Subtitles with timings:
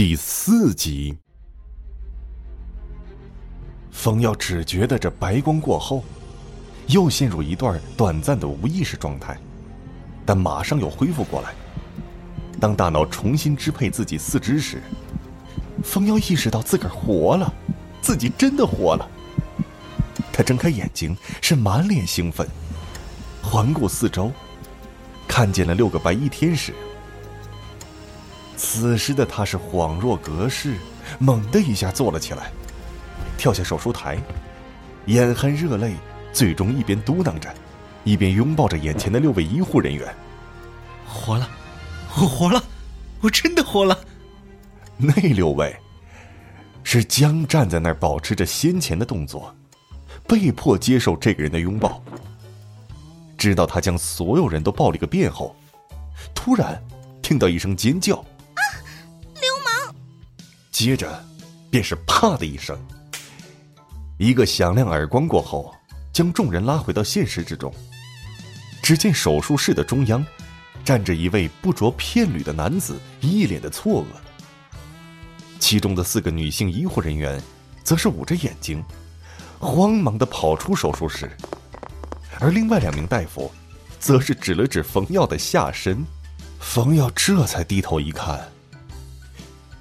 [0.00, 1.14] 第四集，
[3.90, 6.02] 冯耀只觉得这白光过后，
[6.86, 9.38] 又陷入一段短暂的无意识状态，
[10.24, 11.52] 但马上又恢复过来。
[12.58, 14.82] 当大脑重新支配自己四肢时，
[15.84, 17.52] 冯耀意识到自个儿活了，
[18.00, 19.06] 自己真的活了。
[20.32, 22.48] 他睁开眼睛，是满脸兴奋，
[23.42, 24.32] 环顾四周，
[25.28, 26.72] 看见了六个白衣天使。
[28.62, 30.74] 此时的他是恍若隔世，
[31.18, 32.52] 猛地一下坐了起来，
[33.38, 34.18] 跳下手术台，
[35.06, 35.94] 眼含热泪，
[36.30, 37.52] 最终一边嘟囔着，
[38.04, 40.14] 一边拥抱着眼前的六位医护人员。
[41.08, 41.48] 活了，
[42.18, 42.62] 我活了，
[43.22, 43.98] 我真的活了。
[44.98, 45.74] 那六位
[46.84, 49.54] 是僵站在那儿，保持着先前的动作，
[50.28, 52.00] 被迫接受这个人的拥抱。
[53.38, 55.56] 直到他将所有人都抱了一个遍后，
[56.34, 56.78] 突然
[57.22, 58.22] 听到一声尖叫。
[60.82, 61.22] 接着，
[61.70, 62.74] 便是“啪”的一声，
[64.16, 65.74] 一个响亮耳光过后，
[66.10, 67.70] 将众人拉回到现实之中。
[68.82, 70.24] 只见手术室的中央，
[70.82, 74.06] 站着一位不着片缕的男子，一脸的错愕。
[75.58, 77.38] 其中的四个女性医护人员，
[77.84, 78.82] 则是捂着眼睛，
[79.58, 81.30] 慌忙的跑出手术室，
[82.40, 83.52] 而另外两名大夫，
[83.98, 86.02] 则是指了指冯耀的下身。
[86.58, 88.50] 冯耀这才低头一看。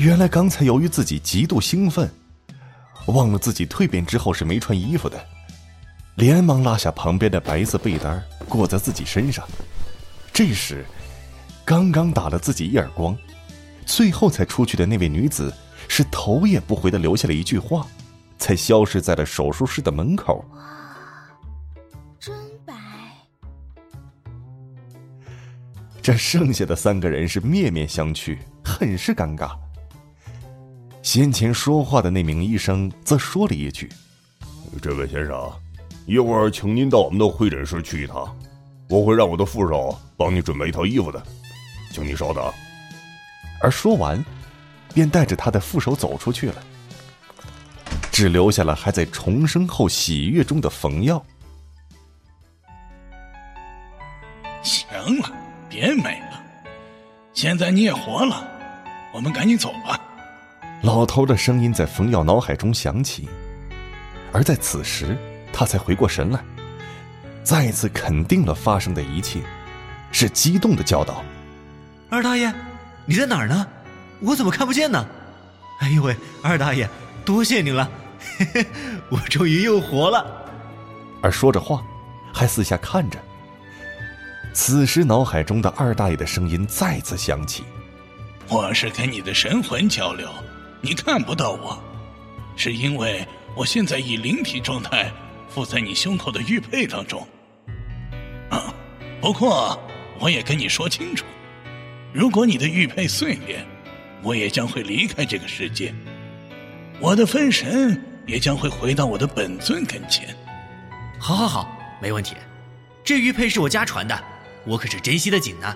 [0.00, 2.10] 原来刚才由于自己极度兴奋，
[3.08, 5.22] 忘了自己蜕变之后是没穿衣服的，
[6.14, 9.46] 连忙拉下旁边的白色被单裹在自己身上。
[10.32, 10.86] 这时，
[11.66, 13.14] 刚刚打了自己一耳光，
[13.84, 15.52] 最后才出去的那位女子
[15.86, 17.86] 是头也不回的留下了一句话，
[18.38, 20.42] 才消失在了手术室的门口。
[20.54, 20.62] 哇，
[22.18, 22.34] 真
[22.64, 22.74] 白！
[26.00, 29.54] 这剩下的三个人是面面相觑，很是尴尬。
[31.02, 33.88] 先前说话的那名医生则说了一句
[34.82, 35.50] ：“这位先生，
[36.06, 38.36] 一会儿请您到我们的会诊室去一趟，
[38.88, 41.22] 我会让我的副手帮你准备一套衣服的，
[41.90, 42.52] 请你稍等。”
[43.62, 44.22] 而说完，
[44.92, 46.62] 便带着他的副手走出去了，
[48.12, 51.24] 只留下了还在重生后喜悦中的冯耀。
[54.62, 54.86] 行
[55.20, 55.32] 了，
[55.68, 56.42] 别美了，
[57.32, 58.46] 现在你也活了，
[59.14, 59.98] 我们赶紧走吧。
[60.82, 63.28] 老头的声音在冯耀脑海中响起，
[64.32, 65.16] 而在此时，
[65.52, 66.42] 他才回过神来，
[67.44, 69.40] 再次肯定了发生的一切，
[70.10, 71.22] 是激动的叫道
[72.08, 72.50] ：“二大爷，
[73.04, 73.66] 你在哪儿呢？
[74.20, 75.06] 我怎么看不见呢？
[75.80, 76.88] 哎呦喂，二大爷，
[77.26, 77.90] 多谢您了，
[78.38, 78.66] 嘿嘿，
[79.10, 80.26] 我终于又活了。”
[81.22, 81.82] 而说着话，
[82.32, 83.18] 还四下看着。
[84.54, 87.64] 此时，脑海中的二大爷的声音再次响起
[88.48, 90.26] ：“我是跟你的神魂交流。”
[90.82, 91.82] 你看不到我，
[92.56, 95.12] 是因为我现在以灵体状态
[95.48, 97.26] 附在你胸口的玉佩当中。
[98.48, 98.72] 啊，
[99.20, 99.78] 不过
[100.18, 101.26] 我也跟你说清楚，
[102.14, 103.62] 如果你的玉佩碎裂，
[104.22, 105.94] 我也将会离开这个世界，
[106.98, 110.34] 我的分神也将会回到我的本尊跟前。
[111.18, 112.34] 好，好，好，没问题。
[113.04, 114.18] 这玉佩是我家传的，
[114.64, 115.74] 我可是珍惜的紧呢，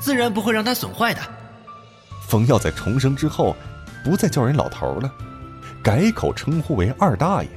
[0.00, 1.20] 自然不会让它损坏的。
[2.26, 3.56] 冯耀在重生之后。
[4.04, 5.12] 不再叫人老头了，
[5.82, 7.48] 改口称呼为二大爷。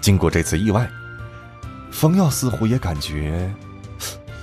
[0.00, 0.88] 经过这次意外，
[1.90, 3.52] 冯耀似乎也感觉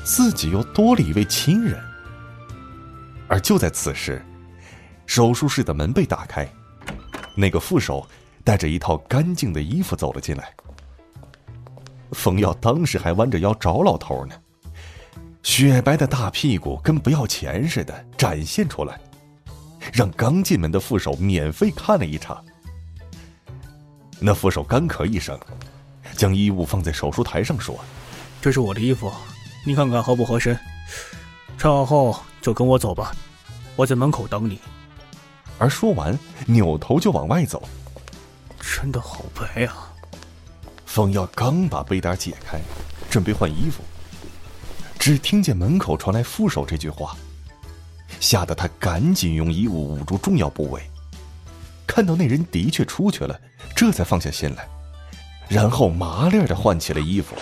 [0.04, 1.80] 自己又多了一位亲人。
[3.28, 4.26] 而就在此时，
[5.06, 6.48] 手术室的门被打开，
[7.36, 8.08] 那个副手
[8.44, 10.54] 带着一套干净的衣服走了进来。
[12.12, 14.36] 冯耀当时还弯着腰找老头呢，
[15.44, 19.00] 雪白的大屁股跟不要钱似的展现出来。
[19.92, 22.44] 让刚进门的副手免费看了一场。
[24.20, 25.38] 那副手干咳一声，
[26.16, 27.78] 将衣物放在手术台上，说
[28.42, 29.12] ：“这是我的衣服，
[29.66, 30.58] 你看看合不合身？
[31.58, 33.12] 穿好后就跟我走吧，
[33.76, 34.60] 我在门口等你。”
[35.58, 36.18] 而说完，
[36.48, 37.68] 扭头就往外走。
[38.60, 39.92] 真的好白啊！
[40.86, 42.60] 方耀刚把背带解开，
[43.10, 43.84] 准备换衣服，
[44.98, 47.16] 只听见门口传来副手这句话。
[48.22, 50.80] 吓得他赶紧用衣物捂住重要部位，
[51.88, 53.38] 看到那人的确出去了，
[53.76, 54.66] 这才放下心来，
[55.50, 57.36] 然后麻利的换起了衣服。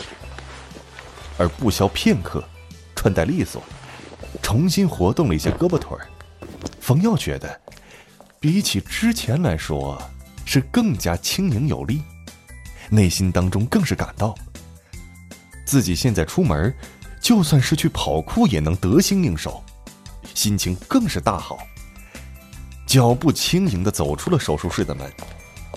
[1.37, 2.41] 而不消片刻，
[2.95, 3.61] 穿戴利索，
[4.41, 6.07] 重新活动了一下胳膊腿儿。
[6.79, 7.59] 冯耀觉得，
[8.39, 10.01] 比起之前来说，
[10.45, 12.01] 是更加轻盈有力，
[12.89, 14.33] 内心当中更是感到，
[15.65, 16.73] 自己现在出门，
[17.21, 19.61] 就算是去跑酷也能得心应手。
[20.33, 21.59] 心情更是大好。
[22.85, 25.11] 脚步轻盈的走出了手术室的门。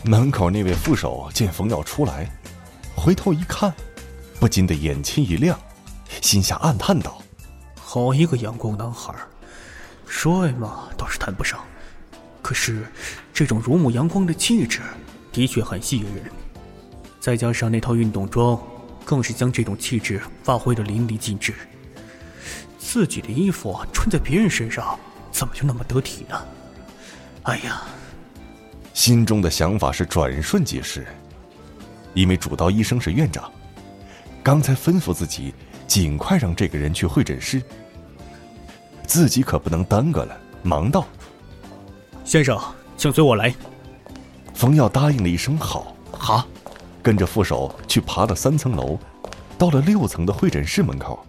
[0.05, 2.29] 门口那位副手见冯耀出来，
[2.97, 3.73] 回头一看，
[4.41, 5.57] 不禁的眼前一亮，
[6.21, 7.23] 心下暗叹道
[7.79, 9.15] ：“好一个阳光男孩，
[10.07, 11.61] 帅嘛倒是谈不上，
[12.41, 12.85] 可是
[13.33, 14.81] 这种如沐阳光的气质，
[15.31, 16.25] 的确很吸引人。
[17.21, 18.61] 再加上那套运动装，
[19.05, 21.55] 更是将这种气质发挥的淋漓尽致。
[22.93, 25.01] 自己的衣服穿在别人身上，
[25.31, 26.39] 怎么就那么得体呢？
[27.45, 27.85] 哎呀！”
[28.93, 31.07] 心中的想法是转瞬即逝，
[32.13, 33.51] 因为主刀医生是院长，
[34.43, 35.55] 刚才吩咐自己
[35.87, 37.63] 尽快让这个人去会诊室，
[39.07, 40.37] 自己可不能耽搁了。
[40.63, 41.07] 忙道
[42.27, 42.61] ：“先生，
[42.99, 43.55] 请随我来。”
[44.53, 46.47] 冯耀答应了一声“好”，好，
[47.03, 48.99] 跟着副手去爬了三层楼，
[49.57, 51.27] 到了六层的会诊室门口。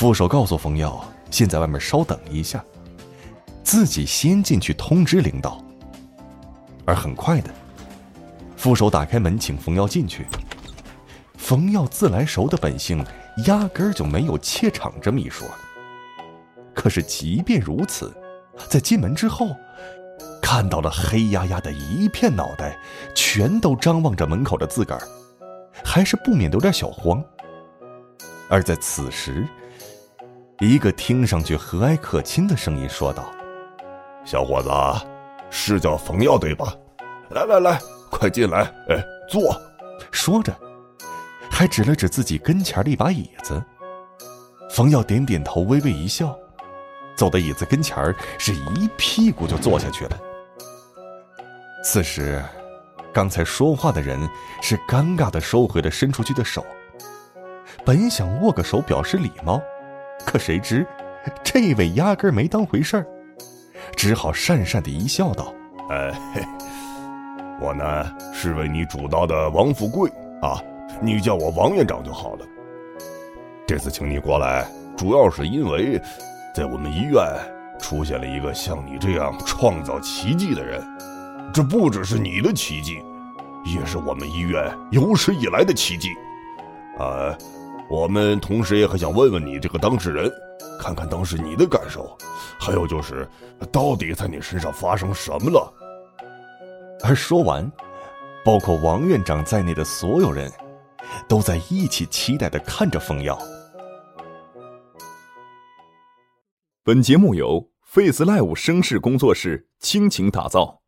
[0.00, 2.64] 副手告诉冯耀：“先在外面稍等一下，
[3.62, 5.62] 自己先进去通知领导。”
[6.86, 7.50] 而很快的，
[8.56, 10.26] 副手打开门，请冯耀进去。
[11.36, 13.04] 冯耀自来熟的本性，
[13.44, 15.46] 压根儿就没有怯场这么一说。
[16.74, 18.10] 可是即便如此，
[18.70, 19.48] 在进门之后，
[20.40, 22.74] 看到了黑压压的一片脑袋，
[23.14, 25.06] 全都张望着门口的自个儿，
[25.84, 27.22] 还是不免有点小慌。
[28.48, 29.46] 而在此时，
[30.60, 33.30] 一个听上去和蔼可亲的声音说道
[34.24, 34.70] ：“小伙子。”
[35.52, 36.72] 是叫冯耀对吧？
[37.30, 39.60] 来来来，快进来，哎，坐。
[40.12, 40.54] 说着，
[41.50, 43.60] 还指了指自己跟前的一把椅子。
[44.70, 46.38] 冯耀点点头，微微一笑，
[47.16, 50.16] 走到椅子跟前是一屁股就坐下去了。
[51.82, 52.40] 此时，
[53.12, 54.20] 刚才说话的人
[54.62, 56.64] 是尴尬的收回了伸出去的手，
[57.84, 59.60] 本想握个手表示礼貌，
[60.24, 60.86] 可谁知，
[61.42, 63.06] 这位压根没当回事儿。
[63.96, 65.52] 只好讪讪的一笑，道
[65.90, 66.12] ：“哎，
[67.60, 70.08] 我呢是为你主刀的王富贵
[70.42, 70.62] 啊，
[71.00, 72.46] 你叫我王院长就好了。
[73.66, 76.00] 这次请你过来，主要是因为，
[76.54, 77.22] 在我们医院
[77.78, 80.82] 出现了一个像你这样创造奇迹的人。
[81.52, 83.02] 这不只是你的奇迹，
[83.64, 86.10] 也是我们医院有史以来的奇迹。
[86.98, 87.36] 啊，
[87.90, 90.32] 我们同时也很想问问你这个当事人。”
[90.80, 92.16] 看看当时你的感受，
[92.58, 93.28] 还有就是，
[93.70, 95.70] 到底在你身上发生什么了？
[97.04, 97.70] 而说完，
[98.42, 100.50] 包括王院长在内的所有人，
[101.28, 103.38] 都在一起期待的看着冯耀。
[106.82, 110.80] 本节目由 Face Live 声势工作室倾情打造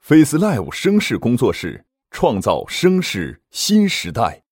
[0.00, 4.45] ，Face Live 声势工作室创造声势新时代。